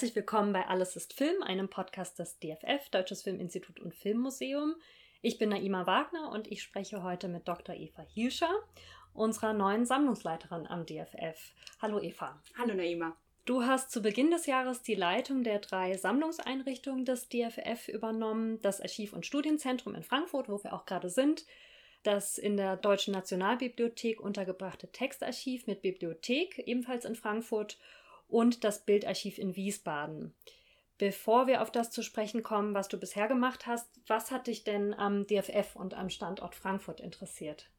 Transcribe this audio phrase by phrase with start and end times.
[0.00, 4.76] Herzlich willkommen bei Alles ist Film, einem Podcast des DFF, Deutsches Filminstitut und Filmmuseum.
[5.20, 7.74] Ich bin Naima Wagner und ich spreche heute mit Dr.
[7.74, 8.50] Eva Hielscher,
[9.12, 11.52] unserer neuen Sammlungsleiterin am DFF.
[11.82, 12.40] Hallo Eva.
[12.56, 13.14] Hallo Naima.
[13.44, 18.80] Du hast zu Beginn des Jahres die Leitung der drei Sammlungseinrichtungen des DFF übernommen, das
[18.80, 21.44] Archiv- und Studienzentrum in Frankfurt, wo wir auch gerade sind,
[22.04, 27.76] das in der Deutschen Nationalbibliothek untergebrachte Textarchiv mit Bibliothek, ebenfalls in Frankfurt,
[28.30, 30.34] und das Bildarchiv in Wiesbaden.
[30.98, 34.64] Bevor wir auf das zu sprechen kommen, was du bisher gemacht hast, was hat dich
[34.64, 37.70] denn am DFF und am Standort Frankfurt interessiert?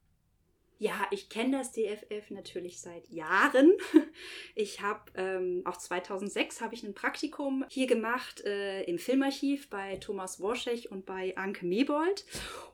[0.81, 3.71] Ja, ich kenne das DFF natürlich seit Jahren.
[4.55, 9.95] Ich habe ähm, auch 2006 habe ich ein Praktikum hier gemacht äh, im Filmarchiv bei
[9.97, 12.25] Thomas Worschech und bei Anke Mebold.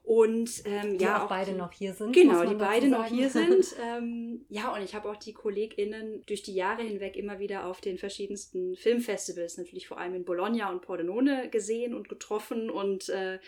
[0.03, 2.13] Und ähm, die ja, auch, auch beide die, noch hier sind.
[2.13, 3.65] Genau, die beide noch hier sind.
[3.79, 7.79] Ähm, ja, und ich habe auch die KollegInnen durch die Jahre hinweg immer wieder auf
[7.81, 13.39] den verschiedensten Filmfestivals, natürlich vor allem in Bologna und Pordenone gesehen und getroffen und äh,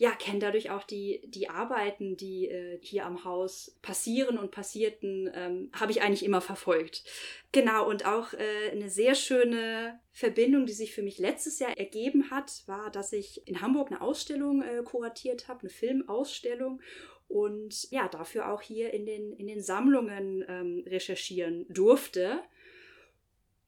[0.00, 5.30] ja, kenne dadurch auch die, die Arbeiten, die äh, hier am Haus passieren und passierten,
[5.34, 7.04] ähm, habe ich eigentlich immer verfolgt.
[7.52, 12.30] Genau, und auch äh, eine sehr schöne Verbindung, die sich für mich letztes Jahr ergeben
[12.30, 16.80] hat, war, dass ich in Hamburg eine Ausstellung äh, kuratiert habe, eine Filmausstellung
[17.28, 22.40] und ja, dafür auch hier in den, in den Sammlungen ähm, recherchieren durfte.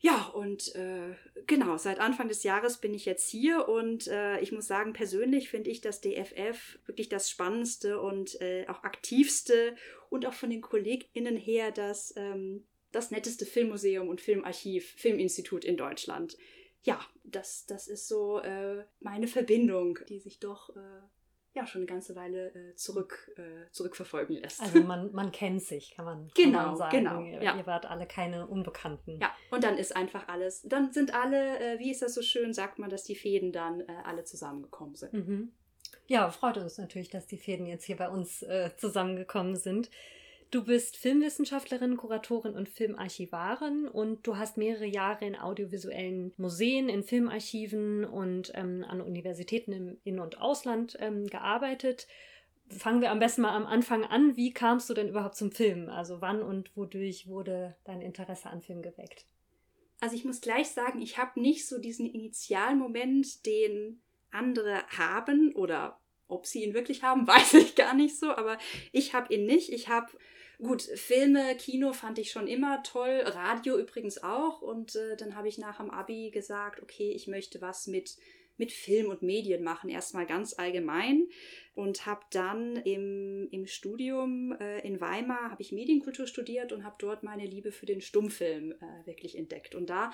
[0.04, 1.14] Ja, und äh,
[1.46, 5.48] genau, seit Anfang des Jahres bin ich jetzt hier und äh, ich muss sagen, persönlich
[5.48, 9.76] finde ich das DFF wirklich das spannendste und äh, auch aktivste
[10.10, 15.76] und auch von den KollegInnen her das, ähm, das netteste Filmmuseum und Filmarchiv, Filminstitut in
[15.76, 16.36] Deutschland.
[16.82, 21.00] Ja, das, das ist so äh, meine Verbindung, die sich doch äh,
[21.54, 24.60] ja schon eine ganze Weile äh, zurück, äh, zurückverfolgen lässt.
[24.60, 26.96] Also man, man kennt sich, kann man, genau, kann man sagen.
[26.98, 27.56] Genau, ihr, ja.
[27.56, 29.20] ihr wart alle keine Unbekannten.
[29.20, 32.54] Ja, und dann ist einfach alles, dann sind alle, äh, wie ist das so schön,
[32.54, 35.12] sagt man, dass die Fäden dann äh, alle zusammengekommen sind.
[35.12, 35.52] Mhm.
[36.06, 39.90] Ja, freut uns natürlich, dass die Fäden jetzt hier bei uns äh, zusammengekommen sind.
[40.52, 47.04] Du bist Filmwissenschaftlerin, Kuratorin und Filmarchivarin und du hast mehrere Jahre in audiovisuellen Museen, in
[47.04, 52.06] Filmarchiven und ähm, an Universitäten im In- und Ausland ähm, gearbeitet.
[52.68, 54.36] Fangen wir am besten mal am Anfang an.
[54.36, 55.88] Wie kamst du denn überhaupt zum Film?
[55.88, 59.24] Also wann und wodurch wurde dein Interesse an Film geweckt?
[60.00, 65.98] Also ich muss gleich sagen, ich habe nicht so diesen Initialmoment, den andere haben oder
[66.28, 68.58] ob sie ihn wirklich haben, weiß ich gar nicht so, aber
[68.92, 69.72] ich habe ihn nicht.
[69.72, 70.12] Ich habe
[70.62, 74.62] Gut, Filme, Kino fand ich schon immer toll, Radio übrigens auch.
[74.62, 78.16] Und äh, dann habe ich nach dem Abi gesagt, okay, ich möchte was mit,
[78.56, 81.28] mit Film und Medien machen, erstmal ganz allgemein.
[81.74, 86.96] Und habe dann im, im Studium äh, in Weimar, habe ich Medienkultur studiert und habe
[86.98, 89.74] dort meine Liebe für den Stummfilm äh, wirklich entdeckt.
[89.74, 90.12] Und da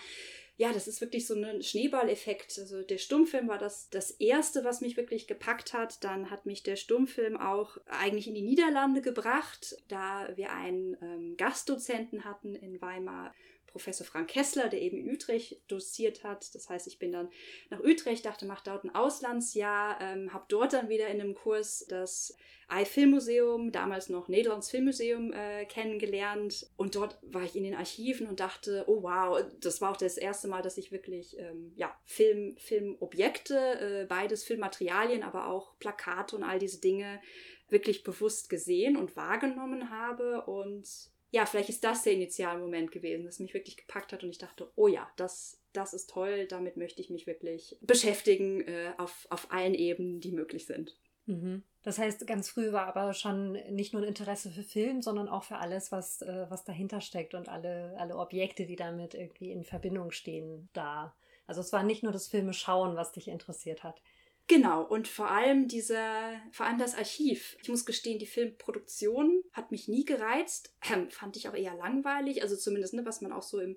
[0.58, 2.58] ja, das ist wirklich so ein Schneeballeffekt.
[2.58, 6.02] Also der Stummfilm war das, das erste, was mich wirklich gepackt hat.
[6.02, 11.36] Dann hat mich der Stummfilm auch eigentlich in die Niederlande gebracht, da wir einen ähm,
[11.36, 13.32] Gastdozenten hatten in Weimar,
[13.78, 16.52] Professor Frank Kessler, der eben in Utrecht doziert hat.
[16.54, 17.28] Das heißt, ich bin dann
[17.70, 21.86] nach Utrecht, dachte, mach dort ein Auslandsjahr, ähm, habe dort dann wieder in einem Kurs
[21.88, 22.36] das
[22.66, 26.68] Ei-Filmmuseum, damals noch Nederlands Filmmuseum, äh, kennengelernt.
[26.76, 30.18] Und dort war ich in den Archiven und dachte, oh wow, das war auch das
[30.18, 36.34] erste Mal, dass ich wirklich ähm, ja, Film, Filmobjekte, äh, beides Filmmaterialien, aber auch Plakate
[36.34, 37.20] und all diese Dinge
[37.68, 40.42] wirklich bewusst gesehen und wahrgenommen habe.
[40.42, 40.88] Und
[41.30, 44.70] ja, vielleicht ist das der Initialmoment gewesen, das mich wirklich gepackt hat und ich dachte,
[44.76, 49.52] oh ja, das, das ist toll, damit möchte ich mich wirklich beschäftigen äh, auf, auf
[49.52, 50.96] allen Ebenen, die möglich sind.
[51.26, 51.62] Mhm.
[51.82, 55.44] Das heißt, ganz früh war aber schon nicht nur ein Interesse für Film, sondern auch
[55.44, 59.64] für alles, was, äh, was dahinter steckt und alle, alle Objekte, die damit irgendwie in
[59.64, 61.14] Verbindung stehen, da.
[61.46, 64.02] Also es war nicht nur das Filme schauen, was dich interessiert hat.
[64.48, 67.58] Genau, und vor allem dieser, vor allem das Archiv.
[67.62, 70.74] Ich muss gestehen, die Filmproduktion hat mich nie gereizt.
[70.90, 72.40] Ähm, fand ich auch eher langweilig.
[72.42, 73.76] Also zumindest, ne, was man auch so im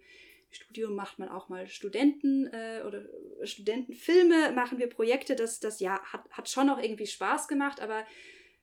[0.50, 3.06] Studium macht man auch mal Studenten äh, oder
[3.44, 5.36] Studentenfilme, machen wir Projekte.
[5.36, 8.06] Das, das ja, hat, hat schon auch irgendwie Spaß gemacht, aber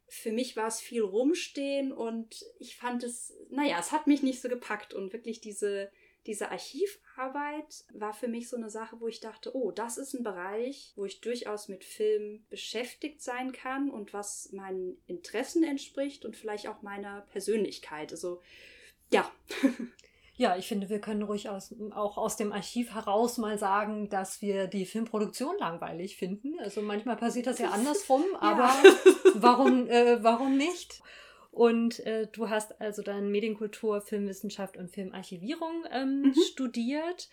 [0.09, 4.41] für mich war es viel rumstehen und ich fand es, naja, es hat mich nicht
[4.41, 5.91] so gepackt und wirklich diese,
[6.27, 7.08] diese Archivarbeit
[7.93, 11.05] war für mich so eine Sache, wo ich dachte, oh, das ist ein Bereich, wo
[11.05, 16.83] ich durchaus mit Film beschäftigt sein kann und was meinen Interessen entspricht und vielleicht auch
[16.83, 18.13] meiner Persönlichkeit.
[18.13, 18.41] Also
[19.11, 19.31] ja.
[20.39, 24.41] Ja, ich finde, wir können ruhig aus, auch aus dem Archiv heraus mal sagen, dass
[24.41, 26.61] wir die Filmproduktion langweilig finden.
[26.61, 28.73] Also manchmal passiert das ja andersrum, aber
[29.35, 31.03] warum, äh, warum nicht?
[31.51, 36.35] Und äh, du hast also dann Medienkultur, Filmwissenschaft und Filmarchivierung ähm, mhm.
[36.53, 37.29] studiert.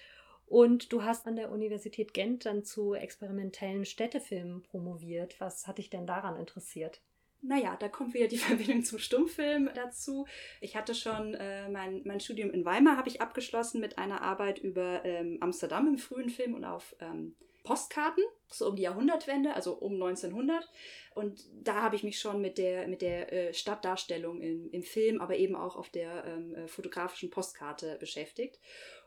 [0.47, 5.39] Und du hast an der Universität Gent dann zu experimentellen Städtefilmen promoviert.
[5.39, 7.01] Was hat dich denn daran interessiert?
[7.41, 10.25] Naja, da kommt wieder die Verbindung zum Stummfilm dazu.
[10.61, 14.59] Ich hatte schon äh, mein, mein Studium in Weimar habe ich abgeschlossen mit einer Arbeit
[14.59, 17.35] über ähm, Amsterdam im frühen Film und auf ähm,
[17.65, 20.69] Postkarten, so um die Jahrhundertwende, also um 1900.
[21.13, 25.19] Und da habe ich mich schon mit der, mit der äh, Stadtdarstellung im, im Film,
[25.19, 28.59] aber eben auch auf der ähm, äh, fotografischen Postkarte beschäftigt.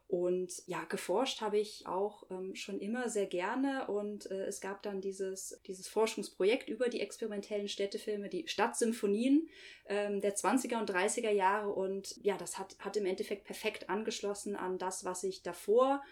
[0.08, 4.82] Und ja, geforscht habe ich auch ähm, schon immer sehr gerne und äh, es gab
[4.82, 9.50] dann dieses, dieses Forschungsprojekt über die experimentellen Städtefilme, die Stadtsymphonien
[9.86, 14.56] ähm, der 20er und 30er Jahre und ja, das hat, hat im Endeffekt perfekt angeschlossen
[14.56, 16.02] an das, was ich davor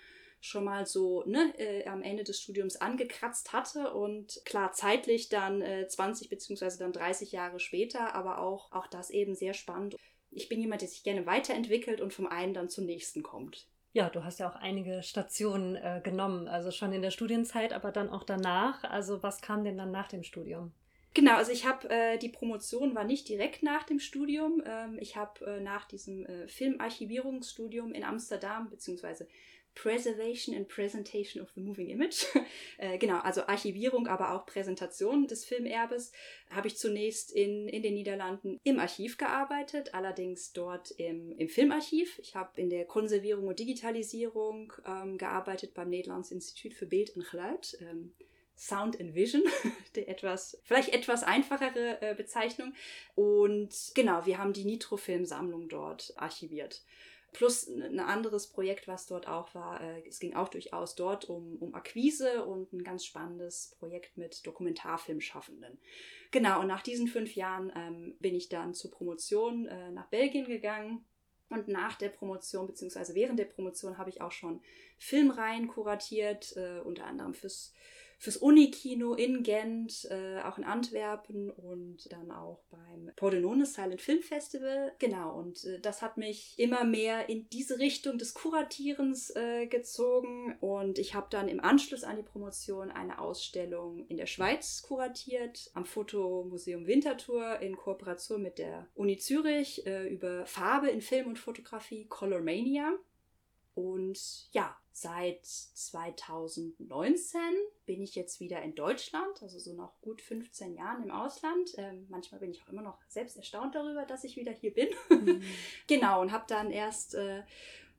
[0.41, 5.63] schon mal so ne, äh, am Ende des Studiums angekratzt hatte und klar zeitlich dann
[5.63, 9.97] äh, 20 beziehungsweise dann 30 Jahre später, aber auch, auch das eben sehr spannend.
[10.31, 13.67] Ich bin jemand, der sich gerne weiterentwickelt und vom einen dann zum nächsten kommt.
[13.93, 17.93] Ja, du hast ja auch einige Stationen äh, genommen, also schon in der Studienzeit, aber
[17.93, 18.85] dann auch danach.
[18.85, 20.73] Also was kam denn dann nach dem Studium?
[21.17, 24.63] Genau, also ich habe äh, die Promotion war nicht direkt nach dem Studium.
[24.67, 29.27] Ähm, ich habe äh, nach diesem äh, Filmarchivierungsstudium in Amsterdam beziehungsweise
[29.77, 32.27] Preservation and Presentation of the Moving Image.
[32.79, 36.11] äh, genau, also Archivierung, aber auch Präsentation des Filmerbes
[36.51, 42.19] habe ich zunächst in, in den Niederlanden im Archiv gearbeitet, allerdings dort im, im Filmarchiv.
[42.19, 47.31] Ich habe in der Konservierung und Digitalisierung ähm, gearbeitet beim Nederlands Institut für Bild und
[47.31, 47.79] Geluid.
[47.83, 48.13] Ähm,
[48.59, 49.43] Sound and Vision,
[49.95, 52.73] der etwas, vielleicht etwas einfachere äh, Bezeichnung.
[53.15, 56.83] Und genau, wir haben die Nitrofilm-Sammlung dort archiviert.
[57.37, 59.79] Plus ein anderes Projekt, was dort auch war.
[59.83, 64.47] Äh, es ging auch durchaus dort um, um Akquise und ein ganz spannendes Projekt mit
[64.47, 65.79] Dokumentarfilmschaffenden.
[66.31, 70.47] Genau, und nach diesen fünf Jahren ähm, bin ich dann zur Promotion äh, nach Belgien
[70.47, 71.05] gegangen.
[71.51, 74.63] Und nach der Promotion, beziehungsweise während der Promotion, habe ich auch schon
[74.97, 77.75] Filmreihen kuratiert, äh, unter anderem fürs
[78.19, 84.23] fürs Unikino in Gent, äh, auch in Antwerpen und dann auch beim Pordenone Silent Film
[84.23, 84.93] Festival.
[84.99, 90.57] Genau, und äh, das hat mich immer mehr in diese Richtung des Kuratierens äh, gezogen.
[90.61, 95.71] Und ich habe dann im Anschluss an die Promotion eine Ausstellung in der Schweiz kuratiert,
[95.75, 101.39] am Fotomuseum Winterthur in Kooperation mit der Uni Zürich äh, über Farbe in Film und
[101.39, 102.93] Fotografie, Colormania.
[103.75, 107.39] Und ja, seit 2019
[107.85, 111.75] bin ich jetzt wieder in Deutschland, also so nach gut 15 Jahren im Ausland.
[111.77, 114.89] Ähm, manchmal bin ich auch immer noch selbst erstaunt darüber, dass ich wieder hier bin.
[115.11, 115.43] Mhm.
[115.87, 117.43] genau, und habe dann erst äh,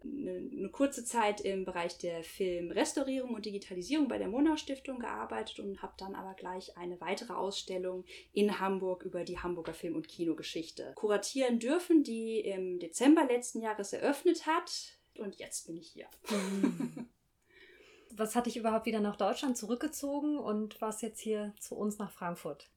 [0.03, 5.59] eine, eine, kurze Zeit im Bereich der Filmrestaurierung und Digitalisierung bei der Monau Stiftung gearbeitet
[5.59, 10.07] und habe dann aber gleich eine weitere Ausstellung in Hamburg über die Hamburger Film- und
[10.07, 16.07] Kinogeschichte kuratieren dürfen, die im Dezember letzten Jahres eröffnet hat und jetzt bin ich hier.
[18.11, 22.09] Was hat dich überhaupt wieder nach Deutschland zurückgezogen und was jetzt hier zu uns nach
[22.09, 22.67] Frankfurt?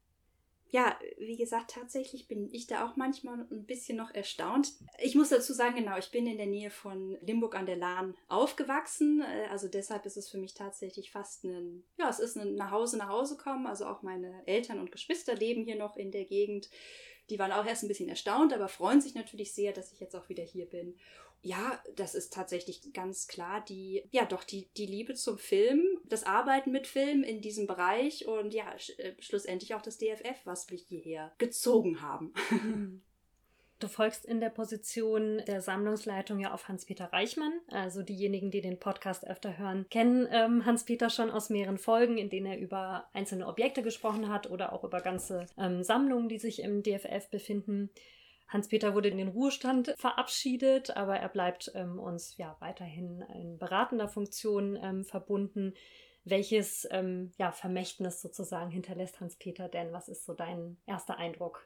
[0.72, 4.72] ja, wie gesagt, tatsächlich bin ich da auch manchmal ein bisschen noch erstaunt.
[4.98, 8.14] Ich muss dazu sagen, genau, ich bin in der Nähe von Limburg an der Lahn
[8.28, 9.20] aufgewachsen.
[9.20, 12.70] Äh, also deshalb ist es für mich tatsächlich fast ein, ja, es ist ein nach
[12.70, 13.67] Hause, nach Hause kommen.
[13.67, 16.70] Also auch meine Eltern und Geschwister leben hier noch in der Gegend.
[17.31, 20.15] Die waren auch erst ein bisschen erstaunt, aber freuen sich natürlich sehr, dass ich jetzt
[20.15, 20.96] auch wieder hier bin.
[21.43, 26.25] Ja, das ist tatsächlich ganz klar die, ja doch, die, die Liebe zum Film, das
[26.25, 30.70] Arbeiten mit Film in diesem Bereich und ja, sch äh, schlussendlich auch das DFF, was
[30.70, 32.35] mich hierher gezogen haben.
[33.81, 37.53] Du folgst in der Position der Sammlungsleitung ja auf Hans-Peter Reichmann.
[37.69, 42.29] Also diejenigen, die den Podcast öfter hören, kennen ähm, Hans-Peter schon aus mehreren Folgen, in
[42.29, 46.63] denen er über einzelne Objekte gesprochen hat oder auch über ganze ähm, Sammlungen, die sich
[46.63, 47.89] im DFF befinden.
[48.50, 54.08] Hans-Peter wurde in den Ruhestand verabschiedet, aber er bleibt ähm, uns ja weiterhin in beratender
[54.08, 55.74] Funktion ähm, verbunden.
[56.24, 59.92] Welches ähm, ja, Vermächtnis sozusagen hinterlässt Hans-Peter denn?
[59.92, 61.64] Was ist so dein erster Eindruck?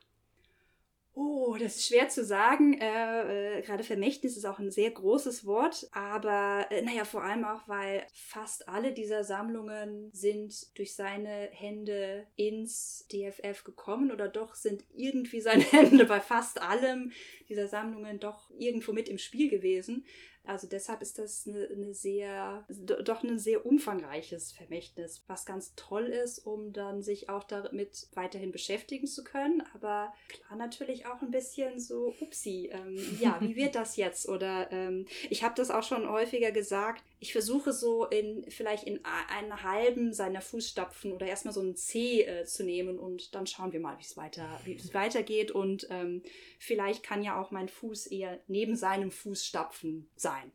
[1.17, 2.77] Oh, das ist schwer zu sagen.
[2.81, 7.45] Äh, äh, gerade Vermächtnis ist auch ein sehr großes Wort, aber äh, naja, vor allem
[7.45, 14.57] auch, weil fast alle dieser Sammlungen sind durch seine Hände ins DFF gekommen oder doch
[14.57, 17.13] sind irgendwie seine Hände bei fast allem
[17.49, 20.05] dieser Sammlungen doch irgendwo mit im Spiel gewesen.
[20.47, 26.07] Also deshalb ist das eine, eine sehr, doch ein sehr umfangreiches Vermächtnis, was ganz toll
[26.07, 29.63] ist, um dann sich auch damit weiterhin beschäftigen zu können.
[29.75, 34.29] Aber klar natürlich auch ein bisschen so, upsi, ähm, ja, wie wird das jetzt?
[34.29, 39.01] Oder ähm, ich habe das auch schon häufiger gesagt, ich versuche so in vielleicht in
[39.03, 43.73] einen halben seiner Fußstapfen oder erstmal so einen C äh, zu nehmen und dann schauen
[43.73, 44.61] wir mal, wie es weiter,
[44.93, 45.51] weitergeht.
[45.51, 46.23] Und ähm,
[46.59, 50.53] vielleicht kann ja auch mein Fuß eher neben seinem Fußstapfen sein.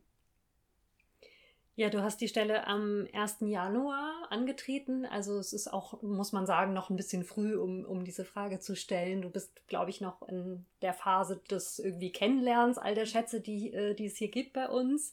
[1.74, 3.38] Ja, du hast die Stelle am 1.
[3.40, 5.06] Januar angetreten.
[5.06, 8.60] Also es ist auch, muss man sagen, noch ein bisschen früh, um, um diese Frage
[8.60, 9.22] zu stellen.
[9.22, 13.72] Du bist, glaube ich, noch in der Phase des irgendwie Kennenlernens all der Schätze, die,
[13.72, 15.12] äh, die es hier gibt bei uns.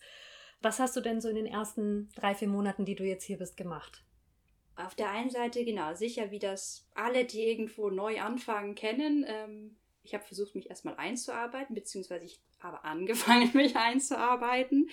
[0.62, 3.38] Was hast du denn so in den ersten drei, vier Monaten, die du jetzt hier
[3.38, 4.04] bist, gemacht?
[4.76, 9.26] Auf der einen Seite, genau, sicher, wie das alle, die irgendwo neu anfangen, kennen.
[9.28, 14.90] Ähm, ich habe versucht, mich erstmal einzuarbeiten, beziehungsweise ich habe angefangen, mich einzuarbeiten.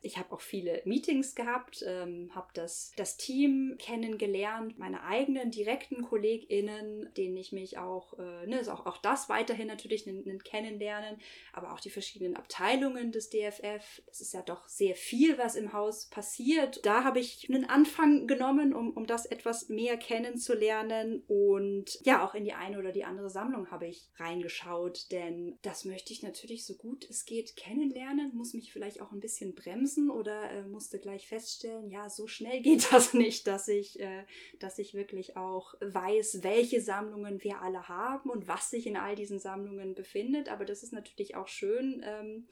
[0.00, 6.02] Ich habe auch viele Meetings gehabt, ähm, habe das, das Team kennengelernt, meine eigenen direkten
[6.02, 10.06] KollegInnen, denen ich mich auch, äh, ne, ist auch, auch das weiterhin natürlich
[10.44, 11.18] Kennenlernen,
[11.52, 14.02] aber auch die verschiedenen Abteilungen des DFF.
[14.06, 16.84] Es ist ja doch sehr viel, was im Haus passiert.
[16.86, 22.34] Da habe ich einen Anfang genommen, um, um das etwas mehr kennenzulernen und ja, auch
[22.34, 26.64] in die eine oder die andere Sammlung habe ich reingeschaut, denn das möchte ich natürlich
[26.64, 30.98] so gut es geht, kennenlernen, muss mich vielleicht auch ein bisschen bremsen oder äh, musste
[30.98, 34.24] gleich feststellen, ja, so schnell geht das nicht, dass ich, äh,
[34.58, 39.14] dass ich wirklich auch weiß, welche Sammlungen wir alle haben und was sich in all
[39.14, 40.48] diesen Sammlungen befindet.
[40.48, 42.46] Aber das ist natürlich auch schön, ähm,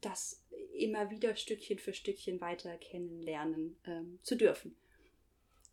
[0.00, 0.42] das
[0.74, 4.76] immer wieder Stückchen für Stückchen weiter kennenlernen ähm, zu dürfen.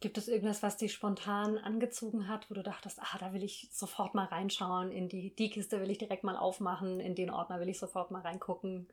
[0.01, 3.68] Gibt es irgendwas, was dich spontan angezogen hat, wo du dachtest, ah, da will ich
[3.72, 7.60] sofort mal reinschauen, in die, die Kiste will ich direkt mal aufmachen, in den Ordner
[7.60, 8.88] will ich sofort mal reingucken?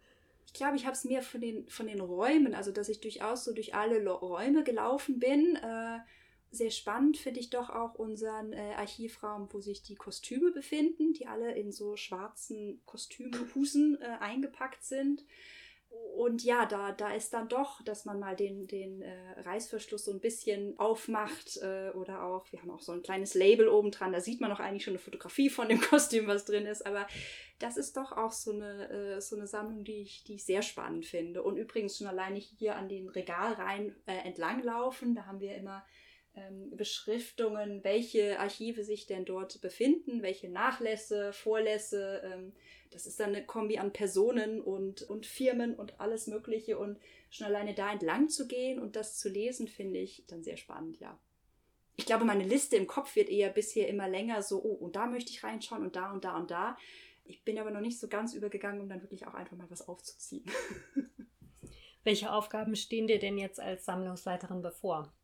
[0.47, 3.45] Ich glaube, ich habe es mir von den, von den Räumen, also dass ich durchaus
[3.45, 5.55] so durch alle Räume gelaufen bin.
[5.57, 5.99] Äh,
[6.51, 11.27] sehr spannend finde ich doch auch unseren äh, Archivraum, wo sich die Kostüme befinden, die
[11.27, 15.25] alle in so schwarzen Kostümhusen äh, eingepackt sind
[16.17, 20.13] und ja, da, da ist dann doch, dass man mal den, den äh, Reißverschluss so
[20.13, 24.13] ein bisschen aufmacht äh, oder auch, wir haben auch so ein kleines Label oben dran,
[24.13, 27.07] da sieht man auch eigentlich schon eine Fotografie von dem Kostüm, was drin ist, aber
[27.59, 30.63] das ist doch auch so eine, äh, so eine Sammlung, die ich, die ich sehr
[30.63, 31.43] spannend finde.
[31.43, 35.85] Und übrigens schon alleine hier an den Regalreihen äh, entlanglaufen, da haben wir immer
[36.37, 42.23] ähm, Beschriftungen, welche Archive sich denn dort befinden, welche Nachlässe, Vorlässe.
[42.25, 42.53] Ähm,
[42.91, 46.79] das ist dann eine Kombi an Personen und, und Firmen und alles Mögliche.
[46.79, 46.99] Und
[47.31, 50.99] schon alleine da entlang zu gehen und das zu lesen, finde ich dann sehr spannend,
[51.01, 51.19] ja.
[51.99, 55.07] Ich glaube, meine Liste im Kopf wird eher bisher immer länger, so, oh, und da
[55.07, 56.77] möchte ich reinschauen und da und da und da.
[57.25, 59.89] Ich bin aber noch nicht so ganz übergegangen, um dann wirklich auch einfach mal was
[59.89, 60.45] aufzuziehen.
[62.05, 65.16] Welche Aufgaben stehen dir denn jetzt als Sammlungsleiterin bevor?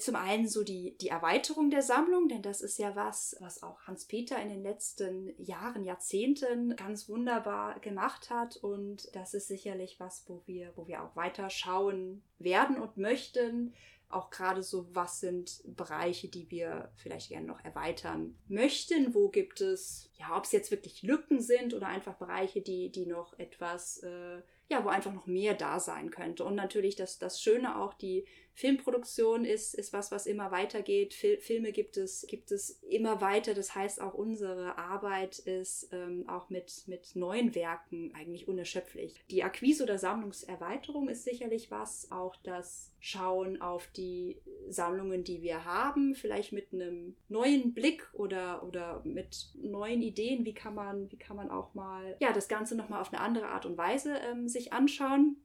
[0.00, 3.80] Zum einen so die, die Erweiterung der Sammlung, denn das ist ja was, was auch
[3.82, 8.56] Hans-Peter in den letzten Jahren, Jahrzehnten ganz wunderbar gemacht hat.
[8.56, 13.74] Und das ist sicherlich was, wo wir, wo wir auch weiter schauen werden und möchten.
[14.08, 19.14] Auch gerade so, was sind Bereiche, die wir vielleicht gerne noch erweitern möchten?
[19.14, 23.06] Wo gibt es, ja, ob es jetzt wirklich Lücken sind oder einfach Bereiche, die, die
[23.06, 26.44] noch etwas, äh, ja, wo einfach noch mehr da sein könnte.
[26.44, 28.26] Und natürlich das, das Schöne auch, die
[28.60, 31.14] Filmproduktion ist, ist was, was immer weitergeht.
[31.14, 33.54] Fil Filme gibt es, gibt es immer weiter.
[33.54, 39.24] Das heißt, auch unsere Arbeit ist ähm, auch mit, mit neuen Werken eigentlich unerschöpflich.
[39.30, 42.12] Die Akquise oder Sammlungserweiterung ist sicherlich was.
[42.12, 44.36] Auch das Schauen auf die
[44.68, 50.44] Sammlungen, die wir haben, vielleicht mit einem neuen Blick oder, oder mit neuen Ideen.
[50.44, 53.46] Wie kann man, wie kann man auch mal ja, das Ganze nochmal auf eine andere
[53.46, 55.38] Art und Weise ähm, sich anschauen?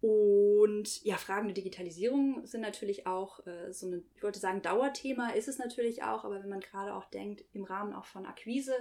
[0.00, 5.30] Und ja, Fragen der Digitalisierung sind natürlich auch äh, so ein, ich wollte sagen, Dauerthema
[5.30, 8.74] ist es natürlich auch, aber wenn man gerade auch denkt, im Rahmen auch von Akquise,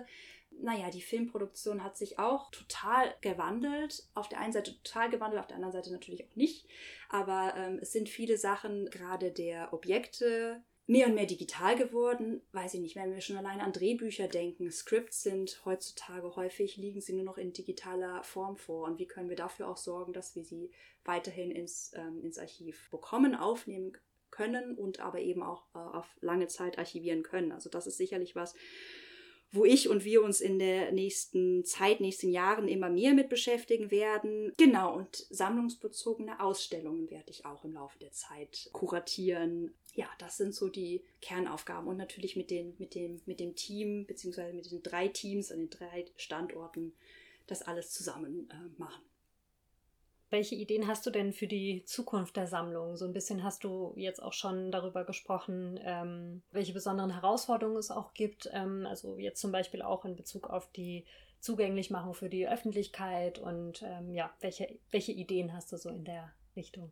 [0.51, 4.03] naja, die Filmproduktion hat sich auch total gewandelt.
[4.13, 6.67] Auf der einen Seite total gewandelt, auf der anderen Seite natürlich auch nicht.
[7.09, 12.41] Aber ähm, es sind viele Sachen, gerade der Objekte, mehr und mehr digital geworden.
[12.53, 17.01] Weiß ich nicht, wenn wir schon allein an Drehbücher denken, Scripts sind heutzutage häufig, liegen
[17.01, 18.85] sie nur noch in digitaler Form vor.
[18.87, 20.71] Und wie können wir dafür auch sorgen, dass wir sie
[21.03, 23.93] weiterhin ins, ähm, ins Archiv bekommen, aufnehmen
[24.31, 27.51] können und aber eben auch äh, auf lange Zeit archivieren können.
[27.51, 28.55] Also das ist sicherlich was,
[29.51, 33.91] wo ich und wir uns in der nächsten Zeit, nächsten Jahren immer mehr mit beschäftigen
[33.91, 34.51] werden.
[34.57, 39.73] Genau, und sammlungsbezogene Ausstellungen werde ich auch im Laufe der Zeit kuratieren.
[39.93, 44.05] Ja, das sind so die Kernaufgaben und natürlich mit, den, mit, dem, mit dem Team,
[44.05, 46.93] beziehungsweise mit den drei Teams an den drei Standorten
[47.47, 49.01] das alles zusammen äh, machen.
[50.29, 52.97] Welche Ideen hast du denn für die Zukunft der Sammlung?
[52.97, 57.91] So ein bisschen hast du jetzt auch schon darüber gesprochen, ähm, welche besonderen Herausforderungen es
[57.91, 58.49] auch gibt.
[58.51, 61.05] Ähm, also jetzt zum Beispiel auch in Bezug auf die
[61.39, 66.33] Zugänglichmachung für die Öffentlichkeit und ähm, ja, welche, welche Ideen hast du so in der
[66.55, 66.91] Richtung?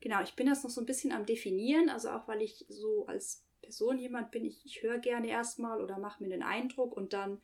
[0.00, 3.06] Genau, ich bin das noch so ein bisschen am Definieren, also auch weil ich so
[3.06, 7.12] als Person jemand bin, ich, ich höre gerne erstmal oder mache mir den Eindruck und
[7.12, 7.40] dann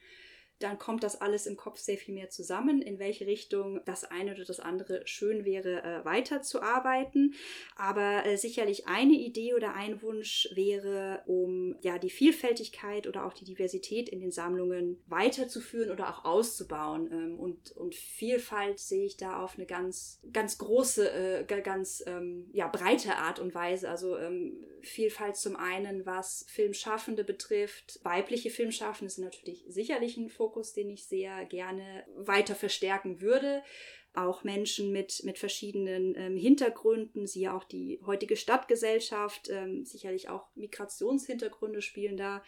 [0.60, 4.34] dann kommt das alles im Kopf sehr viel mehr zusammen, in welche Richtung das eine
[4.34, 7.34] oder das andere schön wäre, äh, weiterzuarbeiten.
[7.76, 13.32] Aber äh, sicherlich eine Idee oder ein Wunsch wäre, um ja die Vielfältigkeit oder auch
[13.32, 17.10] die Diversität in den Sammlungen weiterzuführen oder auch auszubauen.
[17.12, 22.48] Ähm, und, und Vielfalt sehe ich da auf eine ganz, ganz große, äh, ganz ähm,
[22.52, 23.88] ja, breite Art und Weise.
[23.88, 28.00] Also ähm, Vielfalt zum einen, was Filmschaffende betrifft.
[28.02, 33.62] Weibliche Filmschaffende sind natürlich sicherlich ein Fokus, den ich sehr gerne weiter verstärken würde.
[34.14, 40.48] Auch Menschen mit, mit verschiedenen ähm, Hintergründen, siehe auch die heutige Stadtgesellschaft, ähm, sicherlich auch
[40.56, 42.42] Migrationshintergründe spielen da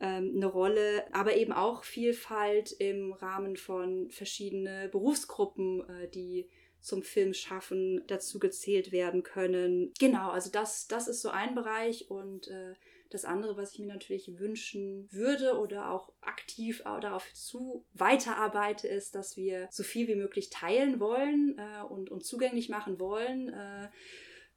[0.00, 6.48] ähm, eine Rolle, aber eben auch Vielfalt im Rahmen von verschiedenen Berufsgruppen, äh, die
[6.80, 9.92] zum Filmschaffen dazu gezählt werden können.
[9.98, 12.74] Genau, also das, das ist so ein Bereich und äh,
[13.10, 19.14] das andere, was ich mir natürlich wünschen würde oder auch aktiv darauf zu weiterarbeite, ist,
[19.14, 23.48] dass wir so viel wie möglich teilen wollen äh, und, und zugänglich machen wollen.
[23.48, 23.88] Äh,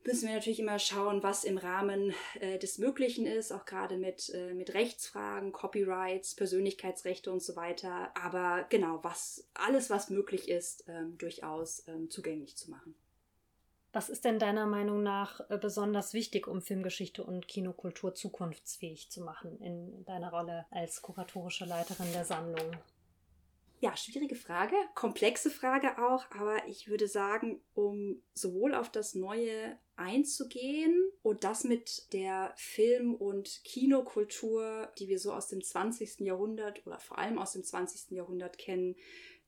[0.05, 4.29] müssen wir natürlich immer schauen, was im Rahmen äh, des Möglichen ist, auch gerade mit,
[4.33, 8.11] äh, mit Rechtsfragen, Copyrights, Persönlichkeitsrechte und so weiter.
[8.15, 12.95] Aber genau, was alles, was möglich ist, ähm, durchaus ähm, zugänglich zu machen.
[13.93, 19.21] Was ist denn deiner Meinung nach äh, besonders wichtig, um Filmgeschichte und Kinokultur zukunftsfähig zu
[19.21, 22.77] machen in deiner Rolle als kuratorische Leiterin der Sammlung?
[23.81, 29.75] Ja, schwierige Frage, komplexe Frage auch, aber ich würde sagen, um sowohl auf das Neue
[29.95, 36.19] einzugehen und das mit der Film- und Kinokultur, die wir so aus dem 20.
[36.19, 38.11] Jahrhundert oder vor allem aus dem 20.
[38.11, 38.95] Jahrhundert kennen,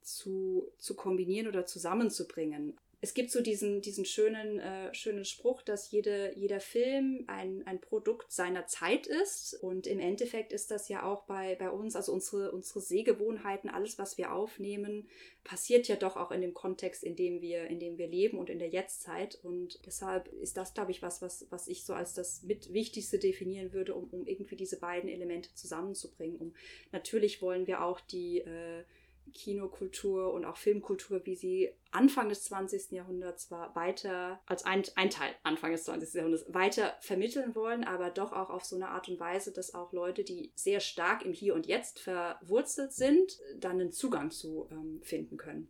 [0.01, 5.91] zu, zu kombinieren oder zusammenzubringen es gibt so diesen, diesen schönen, äh, schönen Spruch, dass
[5.91, 9.55] jede, jeder Film ein, ein Produkt seiner Zeit ist.
[9.55, 13.99] Und im Endeffekt ist das ja auch bei, bei uns, also unsere, unsere Sehgewohnheiten, alles,
[13.99, 15.09] was wir aufnehmen,
[15.43, 18.49] passiert ja doch auch in dem Kontext, in dem wir, in dem wir leben und
[18.49, 19.37] in der Jetztzeit.
[19.43, 23.19] Und deshalb ist das, glaube ich, was, was, was ich so als das mit Wichtigste
[23.19, 26.37] definieren würde, um, um irgendwie diese beiden Elemente zusammenzubringen.
[26.37, 26.53] Um
[26.93, 28.85] natürlich wollen wir auch die äh,
[29.33, 32.91] Kinokultur und auch Filmkultur, wie sie Anfang des 20.
[32.91, 36.13] Jahrhunderts war, weiter, als ein, ein Teil Anfang des 20.
[36.13, 39.93] Jahrhunderts, weiter vermitteln wollen, aber doch auch auf so eine Art und Weise, dass auch
[39.93, 45.01] Leute, die sehr stark im Hier und Jetzt verwurzelt sind, dann einen Zugang zu ähm,
[45.03, 45.69] finden können.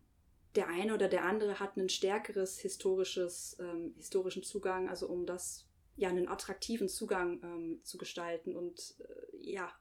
[0.55, 5.67] Der eine oder der andere hat ein stärkeres historisches, ähm, historischen Zugang, also um das
[5.95, 9.71] ja einen attraktiven Zugang ähm, zu gestalten und äh, ja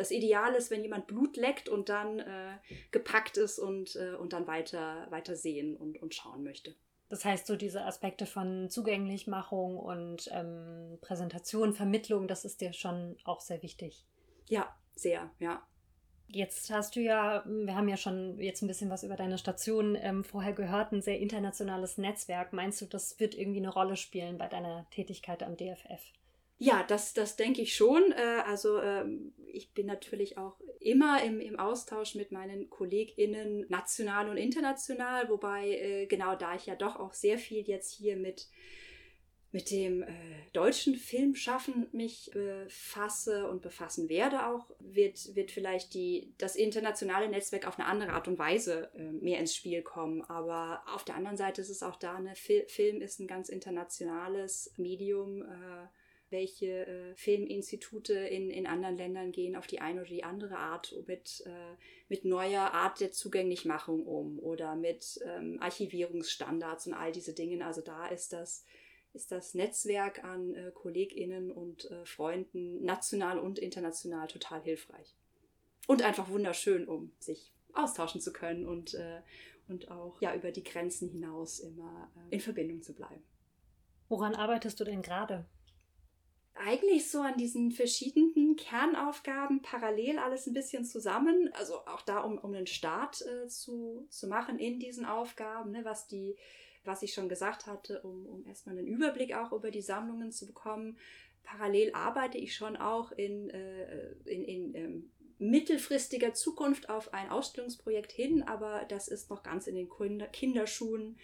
[0.00, 2.56] das Ideal ist, wenn jemand Blut leckt und dann äh,
[2.90, 6.74] gepackt ist und, äh, und dann weiter, weiter sehen und, und schauen möchte.
[7.10, 13.16] Das heißt, so diese Aspekte von Zugänglichmachung und ähm, Präsentation, Vermittlung, das ist dir schon
[13.24, 14.06] auch sehr wichtig.
[14.48, 15.62] Ja, sehr, ja.
[16.28, 19.98] Jetzt hast du ja, wir haben ja schon jetzt ein bisschen was über deine Station
[20.00, 22.54] ähm, vorher gehört, ein sehr internationales Netzwerk.
[22.54, 26.00] Meinst du, das wird irgendwie eine Rolle spielen bei deiner Tätigkeit am DFF?
[26.62, 28.12] Ja, das, das denke ich schon.
[28.12, 34.28] Äh, also ähm, ich bin natürlich auch immer im, im Austausch mit meinen KollegInnen national
[34.28, 38.46] und international, wobei äh, genau da ich ja doch auch sehr viel jetzt hier mit
[39.52, 40.06] mit dem äh,
[40.52, 47.66] deutschen Filmschaffen mich befasse und befassen werde auch, wird, wird vielleicht die, das internationale Netzwerk
[47.66, 50.22] auf eine andere Art und Weise äh, mehr ins Spiel kommen.
[50.22, 53.48] Aber auf der anderen Seite ist es auch da, ne, Fil Film ist ein ganz
[53.48, 55.42] internationales Medium.
[55.42, 55.88] Äh,
[56.30, 60.94] welche äh, Filminstitute in, in anderen Ländern gehen auf die eine oder die andere Art
[61.06, 61.76] mit, äh,
[62.08, 67.64] mit neuer Art der Zugänglichmachung um oder mit ähm, Archivierungsstandards und all diese Dinge.
[67.64, 68.64] Also da ist das,
[69.12, 75.16] ist das Netzwerk an äh, KollegInnen und äh, Freunden national und international total hilfreich.
[75.86, 79.20] Und einfach wunderschön, um sich austauschen zu können und, äh,
[79.68, 83.22] und auch ja, über die Grenzen hinaus immer äh, in Verbindung zu bleiben.
[84.08, 85.46] Woran arbeitest du denn gerade?
[86.54, 91.50] Eigentlich so an diesen verschiedenen Kernaufgaben parallel alles ein bisschen zusammen.
[91.54, 95.84] Also auch da, um, um einen Start äh, zu, zu machen in diesen Aufgaben, ne,
[95.84, 96.36] was die,
[96.84, 100.46] was ich schon gesagt hatte, um, um erstmal einen Überblick auch über die Sammlungen zu
[100.46, 100.98] bekommen.
[101.42, 108.12] Parallel arbeite ich schon auch in, äh, in, in ähm, mittelfristiger Zukunft auf ein Ausstellungsprojekt
[108.12, 109.88] hin, aber das ist noch ganz in den
[110.32, 111.16] Kinderschuhen.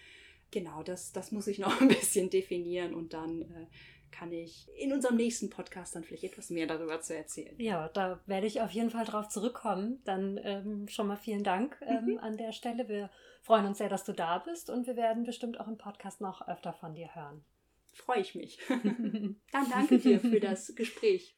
[0.50, 3.66] Genau, das, das muss ich noch ein bisschen definieren und dann äh,
[4.10, 7.54] kann ich in unserem nächsten Podcast dann vielleicht etwas mehr darüber zu erzählen.
[7.58, 10.00] Ja, da werde ich auf jeden Fall drauf zurückkommen.
[10.04, 12.18] Dann ähm, schon mal vielen Dank ähm, mhm.
[12.18, 12.88] an der Stelle.
[12.88, 13.10] Wir
[13.42, 16.46] freuen uns sehr, dass du da bist und wir werden bestimmt auch im Podcast noch
[16.48, 17.44] öfter von dir hören.
[17.92, 18.58] Freue ich mich.
[18.68, 21.36] dann danke dir für das Gespräch.